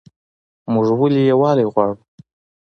[0.73, 1.95] موږ ولې یووالی غواړو؟